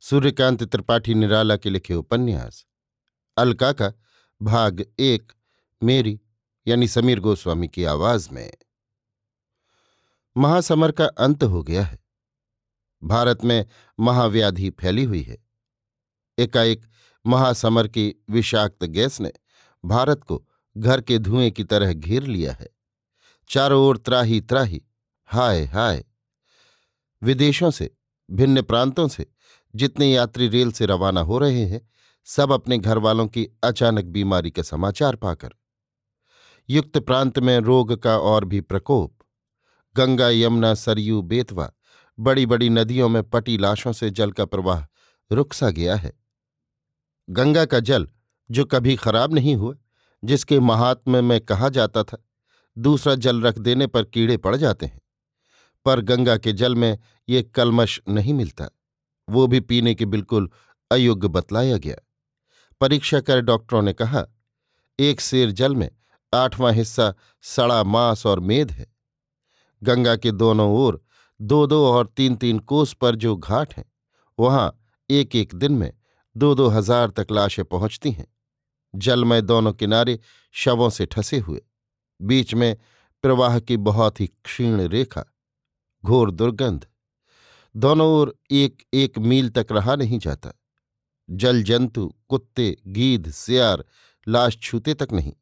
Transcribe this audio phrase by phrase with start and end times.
[0.00, 2.66] सूर्यकांत त्रिपाठी निराला के लिखे उपन्यास।
[3.36, 3.92] अलका का
[4.42, 5.32] भाग एक,
[5.82, 6.20] मेरी,
[6.66, 8.54] यानी समीर गोस्वामी की आवाज़ में।
[10.36, 11.98] महासमर का अंत हो गया है।
[13.04, 13.66] भारत में
[14.00, 15.38] महाव्याधि फैली हुई है।
[16.38, 16.86] एकाएक
[17.26, 19.32] महासमर की विषाक्त गैस ने
[19.84, 22.68] भारत को घर के धुएँ की तरह घेर लिया है।
[23.48, 24.82] चारों ओर त्राही त्राही
[25.26, 26.04] हाय हाय
[27.22, 27.96] विदेशों से,
[28.30, 29.26] भिन्न प्रांतों से
[29.74, 31.90] जितने यात्री रेल से रवाना हो रहे हैं,
[32.24, 35.50] सब अपने घर वालों की अचानक बीमारी का समाचार पाकर।
[36.70, 39.18] युक्त प्रांत में रोग का और भी प्रकोप।
[39.96, 41.72] गंगा, यमुना, सरयू, बेतवा
[42.18, 44.86] बड़ी बड़ी नदियों में पटी लाशों से जल का प्रवाह
[45.32, 46.12] रुक सा गया है।
[47.30, 48.08] गंगा का जल,
[48.50, 49.74] जो कभी खराब नहीं हुआ,
[50.24, 52.24] जिसके महात्म्य में कहा जाता था,
[52.78, 55.00] दूसरा जल रख देने पर कीड़े पड़ जाते हैं।
[55.84, 56.98] पर गंगा के जल में
[57.28, 58.68] ये कलमश नहीं मिलता।
[59.30, 60.50] वो भी पीने के बिल्कुल
[60.90, 61.96] अयोग्य बतलाया गया।
[62.80, 64.24] परीक्षा कर डॉक्टरों ने कहा,
[64.98, 65.90] एक शेर जल में
[66.32, 67.12] आठवां हिस्सा
[67.44, 68.86] सड़ा मांस और मेद है।
[69.82, 71.00] गंगा के दोनों ओर
[71.40, 73.84] दो दो और तीन तीन कोस पर जो घाट हैं,
[74.38, 74.76] वहाँ
[75.10, 75.92] एक एक दिन में
[76.36, 78.26] दो दो हज़ार तक लाशें पहुँचती हैं।
[78.94, 80.18] जल में दोनों किनारे
[80.54, 81.60] शवों से ठसे हुए।
[82.20, 82.76] बीच में
[83.24, 85.24] प्रवाह की बहुत ही क्षीण रेखा,
[86.04, 86.86] घोर दुर्गंध
[87.76, 90.52] दोनों ओर एक एक मील तक रहा नहीं जाता।
[91.30, 93.84] जल जंतु कुत्ते, गीध, सियार,
[94.28, 95.32] लाश छूते तक नहीं।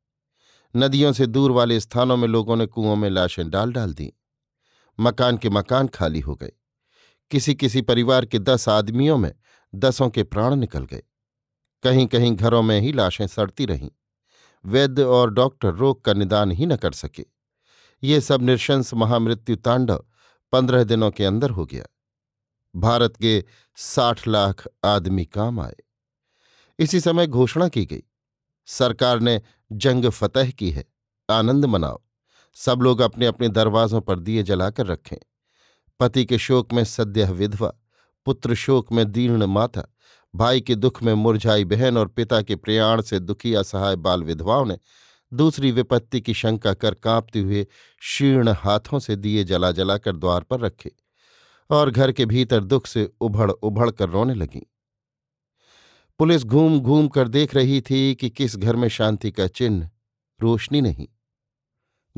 [0.76, 4.12] नदियों से दूर वाले स्थानों में लोगों ने कुओं में लाशें डाल डाल दी।
[5.00, 6.52] मकान के मकान खाली हो गए।
[7.30, 9.34] किसी किसी परिवार के दस आदमियों में
[9.74, 11.02] दसों के प्राण निकल गए।
[11.82, 13.90] कहीं कहीं घरों में ही लाशें सड़ती रहीं।
[14.64, 17.24] वैद्य और डॉक्टर रोग का निदान ही न कर सके।
[18.02, 20.04] ये सब निशंस महामृत्यु तांडव
[20.52, 21.84] पंद्रह दिनों के अंदर हो गया।
[22.76, 23.44] भारत के
[23.76, 25.76] साठ लाख आदमी काम आए।
[26.78, 28.02] इसी समय घोषणा की गई,
[28.66, 29.42] सरकार ने
[29.72, 30.84] जंग फतह की है,
[31.30, 32.00] आनंद मनाओ।
[32.54, 35.16] सब लोग अपने अपने दरवाजों पर दिए जलाकर रखें।
[36.00, 37.72] पति के शोक में सद्य विधवा,
[38.24, 39.84] पुत्र शोक में दीर्ण माता,
[40.34, 44.66] भाई के दुख में मुरझाई बहन और पिता के प्रयाण से दुखी असहाय बाल विधवाओं
[44.66, 44.78] ने
[45.32, 47.66] दूसरी विपत्ति की शंका कर कांपते हुए
[48.00, 50.92] शीर्ण हाथों से दिए जला जलाकर द्वार पर रखे।
[51.70, 54.66] और घर के भीतर दुख से उभड़ उभड़ कर रोने लगी।
[56.18, 59.90] पुलिस घूम घूम कर देख रही थी कि किस घर में शांति का चिन्ह
[60.40, 61.08] रोशनी नहीं।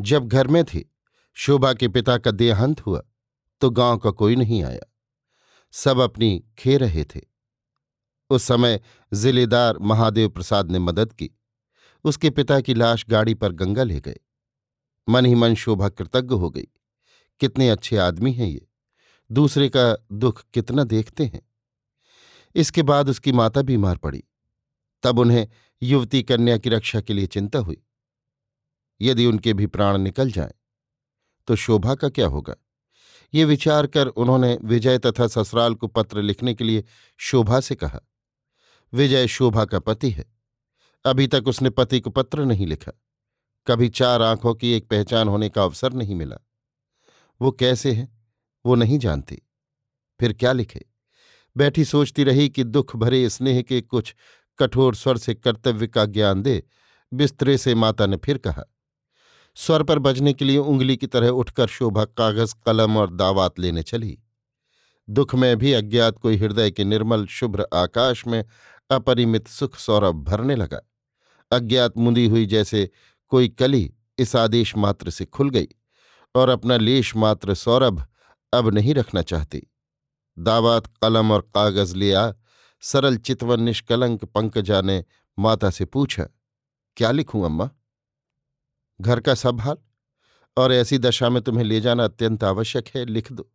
[0.01, 0.95] जब घर में थी,
[1.35, 3.03] शोभा के पिता का देहांत हुआ
[3.61, 4.95] तो गाँव का कोई नहीं आया।
[5.73, 7.21] सब अपनी खे रहे थे।
[8.31, 8.81] उस समय
[9.13, 11.31] जिलेदार महादेव प्रसाद ने मदद की।
[12.05, 14.17] उसके पिता की लाश गाड़ी पर गंगा ले गए।
[15.09, 16.69] मन ही मन शोभा कृतज्ञ हो गई।
[17.41, 18.70] कितने अच्छे आदमी हैं ये।
[19.33, 21.43] दूसरे का दुख कितना देखते हैं।
[22.55, 24.25] इसके बाद उसकी माता बीमार पड़ी।
[25.03, 25.49] तब उन्हें
[25.83, 27.83] युवती कन्या की रक्षा के लिए चिंता हुई।
[29.01, 30.53] यदि उनके भी प्राण निकल जाएँ
[31.47, 32.55] तो शोभा का क्या होगा?
[33.35, 36.85] ये विचार कर उन्होंने विजय तथा ससुराल को पत्र लिखने के लिए
[37.19, 38.01] शोभा से कहा,
[38.93, 40.25] विजय शोभा का पति है।
[41.05, 42.93] अभी तक उसने पति को पत्र नहीं लिखा।
[43.67, 46.37] कभी चार आँखों की एक पहचान होने का अवसर नहीं मिला।
[47.41, 48.20] वो कैसे हैं?
[48.67, 49.43] वो नहीं जानती।
[50.21, 50.85] फिर क्या लिखे?
[51.57, 54.15] बैठी सोचती रही कि दुख भरे स्नेह के कुछ
[54.59, 56.63] कठोर स्वर से कर्तव्य का ज्ञान दे,
[57.13, 58.65] बिस्तरे से माता ने फिर कहा,
[59.57, 63.83] स्वर पर बजने के लिए उंगली की तरह उठकर शोभा, कागज़, कलम और दावात लेने
[63.83, 64.19] चली।
[65.09, 68.45] दुख में भी अज्ञात कोई हृदय के निर्मल, शुभ्र आकाश में
[68.91, 70.81] अपरिमित सुख सौरभ भरने लगा।
[71.51, 72.91] अज्ञात मुंदी हुई जैसे
[73.29, 75.69] कोई कली इस आदेश मात्र से खुल गई
[76.35, 78.07] और अपना लेश मात्र सौरभ
[78.53, 79.63] अब नहीं रखना चाहती।
[80.39, 82.35] दावात, कलम और कागज़ लिया,
[82.81, 85.05] सरल चितवन निष्कलंक पंकजा ने
[85.39, 86.25] माता से पूछा,
[86.97, 87.71] क्या लिखूं अम्मा?
[89.01, 89.77] घर का सब हाल,
[90.57, 93.51] और ऐसी दशा में तुम्हें ले जाना अत्यंत आवश्यक है, लिख दो।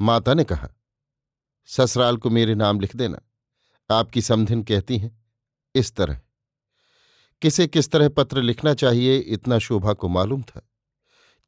[0.00, 0.68] माता ने कहा,
[1.66, 3.20] ससुराल को मेरे नाम लिख देना,
[3.90, 5.24] आपकी समधिन कहती हैं,
[5.74, 6.20] इस तरह।
[7.42, 10.70] किसे किस तरह पत्र लिखना चाहिए, इतना शोभा को मालूम था।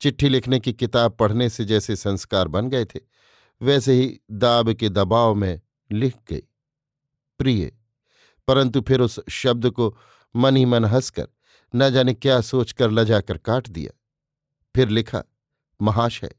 [0.00, 3.00] चिट्ठी लिखने की किताब पढ़ने से जैसे संस्कार बन गए थे,
[3.62, 5.60] वैसे ही दाब के दबाव में
[5.92, 6.42] लिख गई।
[7.38, 7.72] प्रिय,
[8.48, 9.98] परंतु फिर उस शब्द को
[10.36, 11.28] मन ही मन हंसकर,
[11.74, 14.00] न जाने क्या सोचकर लजाकर काट दिया।
[14.76, 15.22] फिर लिखा
[15.82, 16.34] महाशय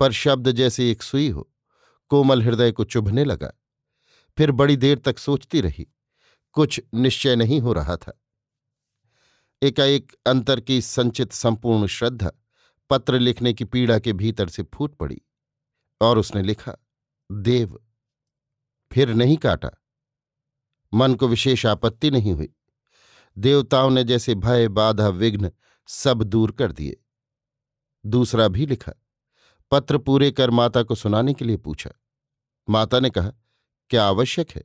[0.00, 1.50] पर शब्द जैसे एक सुई हो,
[2.08, 3.52] कोमल हृदय को चुभने लगा।
[4.38, 5.86] फिर बड़ी देर तक सोचती रही,
[6.52, 8.20] कुछ निश्चय नहीं हो रहा था।
[9.62, 12.32] एकाएक अंतर की संचित संपूर्ण श्रद्धा
[12.90, 15.22] पत्र लिखने की पीड़ा के भीतर से फूट पड़ी
[16.00, 16.76] और उसने लिखा,
[17.32, 17.80] देव।
[18.92, 19.70] फिर नहीं काटा।
[20.94, 22.54] मन को विशेष आपत्ति नहीं हुई।
[23.38, 25.50] देवताओं ने जैसे भय, बाधा, विघ्न
[25.86, 26.96] सब दूर कर दिए।
[28.06, 28.92] दूसरा भी लिखा,
[29.70, 31.90] पत्र पूरे कर माता को सुनाने के लिए पूछा।
[32.70, 33.32] माता ने कहा,
[33.90, 34.64] क्या आवश्यक है?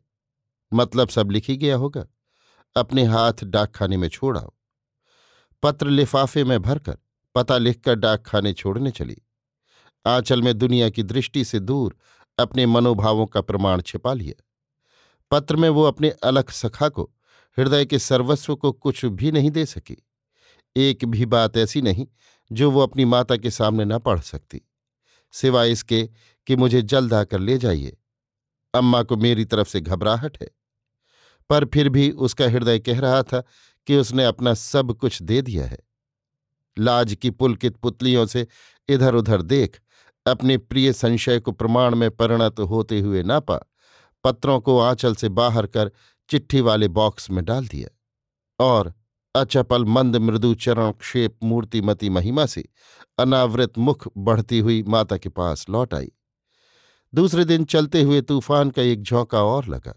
[0.73, 2.07] मतलब सब लिखी गया होगा।
[2.75, 4.53] अपने हाथ डाकखाने में छोड़ आओ।
[5.63, 6.97] पत्र लिफाफे में भरकर
[7.35, 9.17] पता लिखकर डाकखाने छोड़ने चली।
[10.05, 11.97] आंचल में दुनिया की दृष्टि से दूर
[12.39, 14.43] अपने मनोभावों का प्रमाण छिपा लिया।
[15.31, 17.03] पत्र में वो अपने अलख सखा को,
[17.57, 20.07] हृदय के सर्वस्व को कुछ भी नहीं दे सकी।
[20.77, 22.07] एक भी बात ऐसी नहीं
[22.51, 24.61] जो वो अपनी माता के सामने न पढ़ सकती।
[25.31, 26.09] सिवाय इसके
[26.47, 27.97] कि मुझे जल्द आकर ले जाइए।
[28.73, 30.51] अम्मा को मेरी तरफ़ से घबराहट है।
[31.49, 33.43] पर फिर भी उसका हृदय कह रहा था
[33.87, 35.79] कि उसने अपना सब कुछ दे दिया है।
[36.79, 38.47] लाज की पुलकित पुतलियों से
[38.89, 39.79] इधर उधर देख,
[40.25, 43.59] अपने प्रिय संशय को प्रमाण में परिणत होते हुए नापा,
[44.23, 45.91] पत्रों को आंचल से बाहर कर
[46.29, 48.93] चिट्ठी वाले बॉक्स में डाल दिया और
[49.35, 52.67] अचपल मंद मृदु चरण क्षेप मूर्तिमती महिमा से
[53.19, 56.11] अनावृत मुख बढ़ती हुई माता के पास लौट आई।
[57.13, 59.93] दूसरे दिन चलते हुए तूफ़ान का एक झोंका और लगा।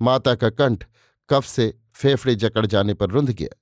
[0.00, 0.84] माता का कंठ
[1.28, 3.60] कफ से फेफड़े जकड़ जाने पर रुंध गया।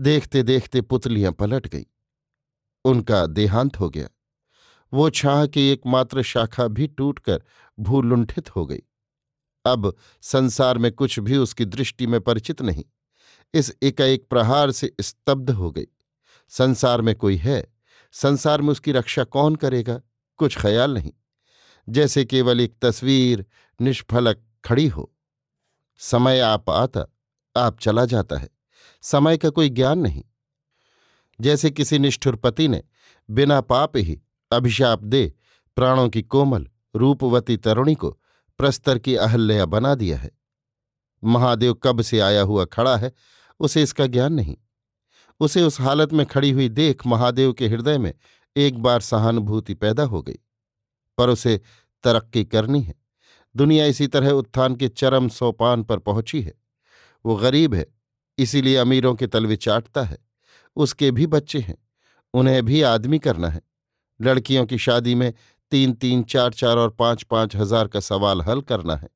[0.00, 1.86] देखते देखते पुतलियाँ पलट गई।
[2.84, 4.08] उनका देहांत हो गया।
[4.92, 7.42] वो छाह की एकमात्र शाखा भी टूटकर
[7.78, 8.82] भूलुंठित हो गई।
[9.66, 12.84] अब संसार में कुछ भी उसकी दृष्टि में परिचित नहीं।
[13.54, 15.86] इस एकाएक प्रहार से स्तब्ध हो गई।
[16.48, 17.74] संसार में कोई है,
[18.12, 20.00] संसार में उसकी रक्षा कौन करेगा?
[20.36, 21.12] कुछ ख्याल नहीं।
[21.88, 23.46] जैसे केवल एक तस्वीर,
[23.80, 25.12] निष्फलक खड़ी हो।
[25.98, 27.06] समय आप आता,
[27.56, 28.55] आप चला जाता है।
[29.06, 30.24] समय का कोई ज्ञान नहीं।
[31.40, 32.82] जैसे किसी निष्ठुर पति ने
[33.30, 34.22] बिना पाप ही
[34.52, 35.34] अभिशाप दे
[35.76, 38.10] प्राणों की कोमल, रूपवती तरुणी को
[38.58, 40.30] प्रस्तर की अहल्या बना दिया है।
[41.24, 43.12] महादेव कब से आया हुआ खड़ा है,
[43.60, 44.56] उसे इसका ज्ञान नहीं।
[45.40, 48.14] उसे उस हालत में खड़ी हुई देख महादेव के हृदय में
[48.56, 50.38] एक बार सहानुभूति पैदा हो गई।
[51.18, 51.60] पर उसे
[52.04, 52.94] तरक्की करनी है।
[53.56, 56.54] दुनिया इसी तरह उत्थान के चरम सोपान पर पहुँची है।
[57.26, 57.95] वो गरीब है
[58.38, 60.18] इसीलिए अमीरों के तलवे चाटता है।
[60.76, 61.76] उसके भी बच्चे हैं,
[62.34, 63.60] उन्हें भी आदमी करना है।
[64.20, 65.32] लड़कियों की शादी में
[65.72, 69.08] तीन तीन चार चार और पाँच पाँच हज़ार का सवाल हल करना है।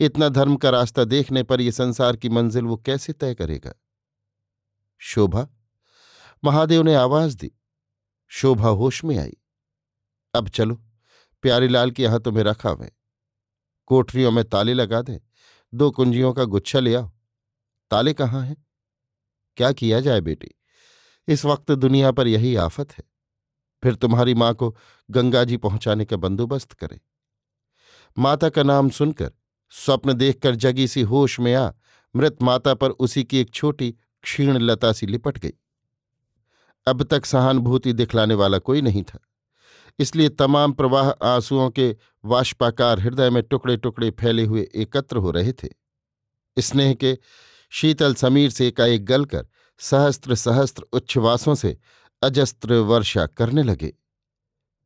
[0.00, 3.72] इतना धर्म का रास्ता देखने पर यह संसार की मंजिल वो कैसे तय करेगा?
[5.00, 5.46] शोभा,
[6.42, 7.50] महादेव ने आवाज़ दी।
[8.30, 9.36] शोभा होश में आई।
[10.34, 10.74] अब चलो
[11.44, 12.90] प्यारीलाल के यहाँ तुम्हें रखा हुए
[13.90, 15.18] कोठरियों में ताले लगा दें।
[15.72, 17.10] दो कुंजियों का गुच्छा ले आओ।
[17.90, 18.66] ताले कहाँ हैं?
[19.56, 20.50] क्या किया जाए बेटी?
[21.28, 23.04] इस वक्त दुनिया पर यही आफत है।
[23.82, 24.76] फिर तुम्हारी माँ को
[25.10, 27.00] गंगा जी पहुँचाने का बंदोबस्त करे।
[28.18, 29.32] माता का नाम सुनकर,
[29.70, 31.72] स्वप्न देखकर जगी सी होश में आ,
[32.16, 35.52] मृत माता पर उसी की एक छोटी क्षीण लता सी लिपट गई।
[36.86, 39.18] अब तक सहानुभूति दिखलाने वाला कोई नहीं था।
[39.98, 45.52] इसलिए तमाम प्रवाह आंसुओं के वाष्पाकार हृदय में टुकड़े टुकड़े फैले हुए एकत्र हो रहे
[45.52, 45.68] थे।
[46.58, 47.18] स्नेह के
[47.70, 49.46] शीतल समीर से एकाएक गलकर
[49.78, 51.78] सहस्त्र सहस्त्र उच्छ्वासों से
[52.22, 53.92] अजस्त्र वर्षा करने लगे।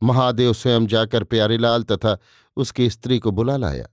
[0.02, 2.18] महादेव स्वयं जाकर प्यारेलाल तथा
[2.56, 3.86] उसकी स्त्री को बुला लाया।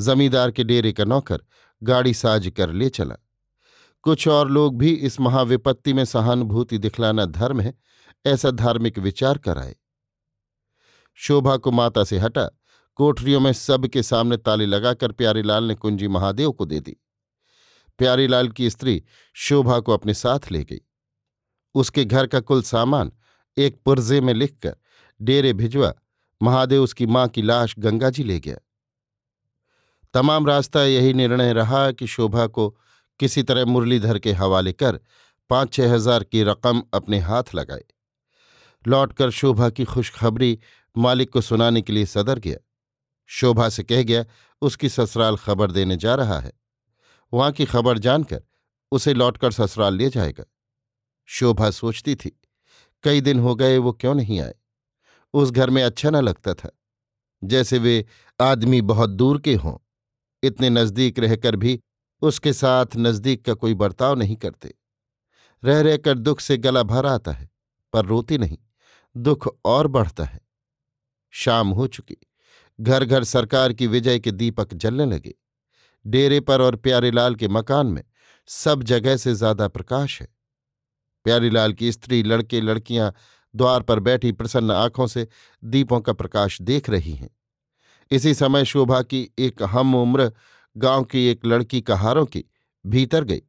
[0.00, 1.42] जमींदार के डेरे का नौकर
[1.82, 3.16] गाड़ी साज कर ले चला।
[4.02, 7.74] कुछ और लोग भी इस महाविपत्ति में सहानुभूति दिखलाना धर्म है,
[8.26, 9.76] ऐसा धार्मिक विचार कराए
[11.14, 12.48] शोभा को माता से हटा
[12.94, 16.96] कोठरियों में सबके सामने ताले लगाकर प्यारीलाल ने कुंजी महादेव को दे दी।
[18.00, 19.02] प्यारीलाल की स्त्री
[19.36, 20.80] शोभा को अपने साथ ले गई।
[21.74, 23.12] उसके घर का कुल सामान
[23.56, 24.76] एक पुर्जे में लिखकर
[25.20, 25.92] डेरे भिजवा
[26.40, 28.56] महादेव उसकी माँ की लाश गंगा जी ले गया।
[30.14, 32.68] तमाम रास्ता यही निर्णय रहा कि शोभा को
[33.20, 35.00] किसी तरह मुरलीधर के हवाले कर
[35.50, 37.84] पाँच छह हज़ार की रकम अपने हाथ लगाए।
[38.84, 40.58] लौटकर शोभा की खुशखबरी
[40.96, 42.56] मालिक को सुनाने के लिए सदर गया।
[43.30, 44.24] शोभा से कह गया,
[44.62, 46.52] उसकी ससुराल खबर देने जा रहा है।
[47.32, 48.42] वहाँ की खबर जानकर
[48.92, 50.44] उसे लौटकर ससुराल ले जाएगा।
[51.28, 52.40] शोभा सोचती थी,
[53.04, 54.54] कई दिन हो गए वो क्यों नहीं आए?
[55.34, 56.70] उस घर में अच्छा न लगता था।
[57.44, 58.04] जैसे वे
[58.40, 59.76] आदमी बहुत दूर के हों,
[60.42, 61.80] इतने नज़दीक रहकर भी
[62.22, 64.74] उसके साथ नज़दीक का कोई बर्ताव नहीं करते।
[65.64, 67.50] रह रहकर दुख से गला भर आता है,
[67.92, 68.58] पर रोती नहीं,
[69.16, 70.40] दुख और बढ़ता है।
[71.30, 72.16] शाम हो चुकी
[72.80, 75.34] घर घर सरकार की विजय के दीपक जलने लगे।
[76.06, 78.02] डेरे पर और प्यारेलाल के मकान में
[78.48, 80.28] सब जगह से ज़्यादा प्रकाश है।
[81.24, 83.12] प्यारीलाल की स्त्री लड़के लड़कियाँ
[83.54, 85.26] द्वार पर बैठी प्रसन्न आँखों से
[85.64, 87.30] दीपों का प्रकाश देख रही हैं।
[88.10, 90.32] इसी समय शोभा की एक हम उम्र
[90.76, 92.44] गाँव की एक लड़की कहारों की
[92.84, 93.42] भीतर गई।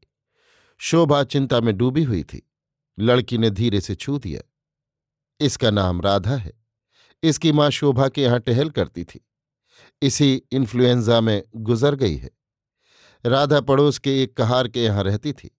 [0.79, 2.41] शोभा चिंता में डूबी हुई थी।
[2.99, 4.41] लड़की ने धीरे से छू दिया।
[5.39, 6.51] इसका नाम राधा है।
[7.23, 9.25] इसकी माँ शोभा के यहाँ टहल करती थी।
[10.01, 12.29] इसी इन्फ्लुएंजा में गुजर गई है।
[13.25, 15.57] राधा पड़ोस के एक कहार के यहाँ रहती थी।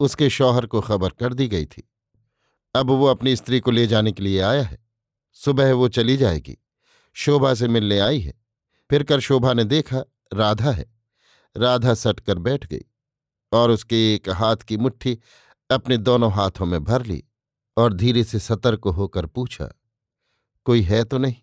[0.00, 1.88] उसके शौहर को खबर कर दी गई थी।
[2.74, 4.78] अब वो अपनी स्त्री को ले जाने के लिए आया है।
[5.32, 6.56] सुबह वो चली जाएगी।
[7.12, 8.34] शोभा से मिलने आई है।
[8.90, 10.04] फिर कर शोभा ने देखा
[10.34, 10.86] राधा है।
[11.56, 12.84] राधा सट कर बैठ गई
[13.52, 15.18] और उसके एक हाथ की मुट्ठी
[15.70, 17.24] अपने दोनों हाथों में भर ली
[17.76, 19.68] और धीरे से सतर्क होकर पूछा,
[20.64, 21.34] कोई है तो नहीं?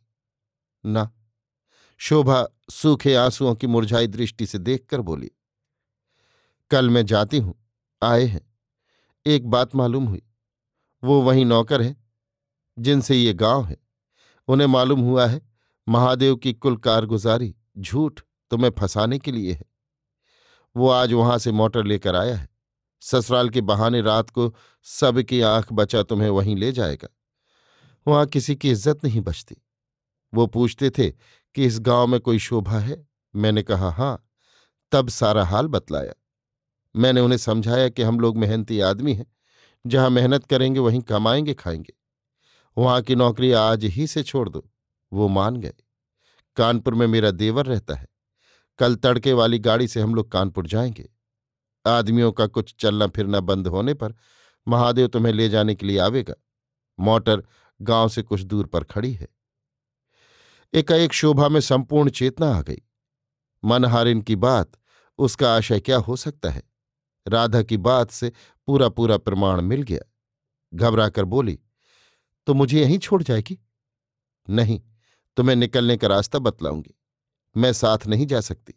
[0.85, 1.11] ना।
[1.99, 5.31] शोभा सूखे आंसुओं की मुरझाई दृष्टि से देखकर बोली,
[6.71, 7.55] कल मैं जाती हूँ,
[8.01, 8.41] आए हैं।
[9.25, 10.21] एक बात मालूम हुई,
[11.03, 11.95] वो वही नौकर है,
[12.77, 13.77] जिनसे ये गाँव है।
[14.47, 15.41] उन्हें मालूम हुआ है,
[15.87, 18.21] महादेव की कुल कारगुजारी झूठ
[18.51, 19.65] तुम्हें फंसाने के लिए है।
[20.75, 22.47] वो आज वहाँ से मोटर लेकर आया है।
[23.01, 24.53] ससुराल के बहाने रात को
[24.85, 27.07] सबकी आँख बचा तुम्हें वहीं ले जाएगा।
[28.07, 29.55] वहाँ किसी की इज़्ज़त नहीं बचती।
[30.33, 31.09] वो पूछते थे
[31.55, 33.07] कि इस गाँव में कोई शोभा है?
[33.35, 34.29] मैंने कहा, हाँ।
[34.91, 36.13] तब सारा हाल बतलाया।
[36.95, 39.25] मैंने उन्हें समझाया कि हम लोग मेहनती आदमी हैं।
[39.87, 41.93] जहाँ मेहनत करेंगे, वहीं कमाएँगे, खाएँगे।
[42.77, 44.71] वहाँ की नौकरी आज ही से छोड़ दो।
[45.13, 45.73] वो मान गए।
[46.55, 48.07] कानपुर में मेरा देवर रहता है।
[48.79, 51.09] कल तड़के वाली गाड़ी से हम लोग कानपुर जाएँगे।
[51.87, 54.15] आदमियों का कुछ चलना फिरना बंद होने पर
[54.67, 56.33] महादेव तुम्हें ले जाने के लिए आवेगा।
[56.99, 57.43] मोटर
[57.81, 59.34] गाँव से कुछ दूर पर खड़ी है।
[60.75, 62.81] एकाएक शोभा में संपूर्ण चेतना आ गई।
[63.63, 64.71] मनहारिन की बात,
[65.17, 66.63] उसका आशय क्या हो सकता है?
[67.27, 68.31] राधा की बात से
[68.67, 70.11] पूरा पूरा प्रमाण मिल गया।
[70.73, 71.59] घबराकर बोली
[72.47, 73.59] तो मुझे यहीं छोड़ जाएगी?
[74.49, 74.81] नहीं,
[75.37, 76.95] तुम्हें निकलने का रास्ता बतलाऊँगी।
[77.57, 78.73] मैं साथ नहीं जा सकती।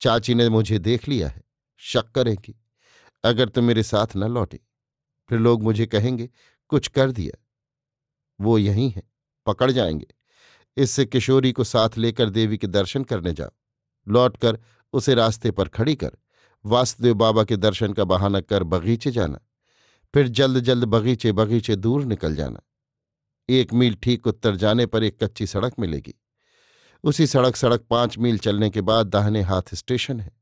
[0.00, 1.42] चाची ने मुझे देख लिया है,
[1.76, 2.60] शक करेंगी।
[3.24, 4.60] अगर तुम मेरे साथ न लौटे,
[5.28, 6.30] फिर लोग मुझे कहेंगे,
[6.68, 7.44] कुछ कर दिया।
[8.40, 9.02] वो यहीं है,
[9.46, 10.06] पकड़ जाएँगे
[10.76, 13.50] इससे किशोरी को साथ लेकर देवी के दर्शन करने जाओ
[14.06, 14.58] लौटकर
[14.92, 16.10] उसे रास्ते पर खड़ी कर।
[16.64, 19.38] वासुदेव बाबा के दर्शन का बहाना कर बगीचे जाना।
[20.14, 22.60] फिर जल्द जल्द बगीचे बगीचे दूर निकल जाना।
[23.48, 26.14] एक मील ठीक उत्तर जाने पर एक कच्ची सड़क मिलेगी।
[27.04, 30.32] उसी सड़क सड़क पाँच मील चलने के बाद दाहने हाथ स्टेशन है,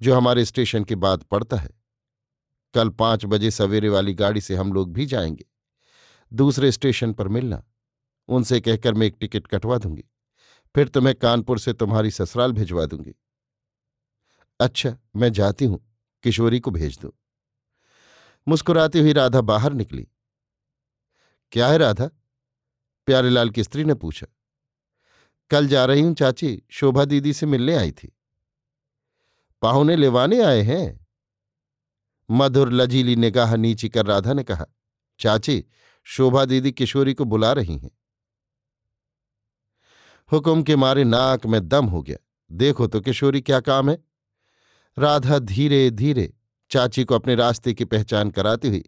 [0.00, 1.70] जो हमारे स्टेशन के बाद पड़ता है।
[2.74, 5.44] कल पाँच बजे सवेरे वाली गाड़ी से हम लोग भी जाएँगे।
[6.32, 7.62] दूसरे स्टेशन पर मिलना।
[8.28, 10.04] उनसे कहकर मैं एक टिकट कटवा दूँगी।
[10.74, 13.14] फिर तुम्हें कानपुर से तुम्हारी ससुराल भिजवा दूँगी।
[14.60, 17.14] अच्छा मैं जाती हूँ, किशोरी को भेज दो।
[18.48, 20.08] मुस्कुराती हुई राधा बाहर निकली।
[21.52, 22.10] क्या है राधा?
[23.06, 24.26] प्यारेलाल की स्त्री ने पूछा।
[25.50, 28.16] कल जा रही हूँ चाची, शोभा दीदी से मिलने आई थी।
[29.62, 31.06] पाहुने लेवाने आए हैं।
[32.30, 34.66] मधुर, लजीली निगाह नीची कर राधा ने कहा,
[35.18, 35.64] चाची,
[36.04, 37.90] शोभा दीदी किशोरी को बुला रही हैं।
[40.32, 42.16] हुक्म के मारे नाक में दम हो गया।
[42.50, 43.98] देखो तो किशोरी, क्या काम है?
[44.96, 46.32] राधा धीरे धीरे
[46.70, 48.84] चाची को अपने रास्ते की पहचान कराती हुई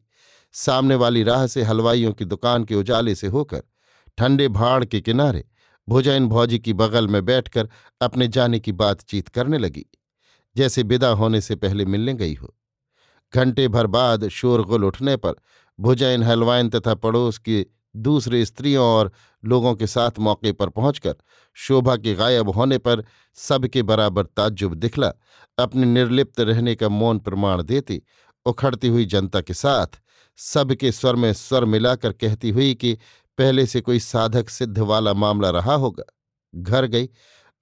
[0.54, 3.62] सामने वाली राह से हलवाइयों की दुकान के उजाले से होकर
[4.18, 5.44] ठंडे भाड़ के किनारे
[5.88, 7.68] भुजैन भौजी की बगल में बैठकर
[8.00, 9.84] अपने जाने की बातचीत करने लगी,
[10.56, 12.54] जैसे विदा होने से पहले मिलने गई हो।
[13.34, 15.34] घंटे भर बाद शोरगुल उठने पर
[15.78, 17.64] भुजैन हलवाइन तथा पड़ोस की
[17.96, 19.12] दूसरे स्त्रियों और
[19.44, 21.14] लोगों के साथ मौके पर पहुंचकर
[21.54, 25.12] शोभा के गायब होने पर सबके बराबर ताज्जुब दिखला।
[25.58, 28.02] अपने निर्लिप्त रहने का मौन प्रमाण देती,
[28.46, 30.00] उखड़ती हुई जनता के साथ
[30.36, 32.98] सबके स्वर में स्वर मिलाकर कहती हुई कि
[33.38, 36.04] पहले से कोई साधक सिद्ध वाला मामला रहा होगा।
[36.54, 37.08] घर गई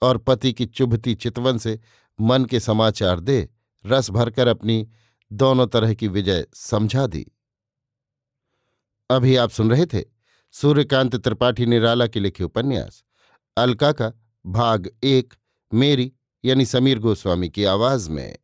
[0.03, 1.81] और पति की चुभती चितवन से
[2.21, 3.49] मन के समाचार दे
[3.87, 4.89] रस भरकर अपनी
[5.33, 7.27] दोनों तरह की विजय समझा दी।
[9.11, 10.14] अभी आप सुन रहे थे
[10.55, 13.03] सूर्यकांत त्रिपाठी निराला के लिखे उपन्यास,
[13.57, 14.13] अलका का
[14.47, 15.35] भाग एक,
[15.73, 16.13] मेरी
[16.45, 18.39] यानी समीर गोस्वामी की आवाज़ में।